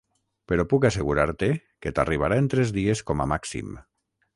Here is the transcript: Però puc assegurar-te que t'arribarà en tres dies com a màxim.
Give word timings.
Però 0.51 0.63
puc 0.71 0.87
assegurar-te 0.89 1.51
que 1.85 1.95
t'arribarà 2.01 2.43
en 2.45 2.51
tres 2.57 2.77
dies 2.81 3.09
com 3.11 3.23
a 3.27 3.33
màxim. 3.37 3.83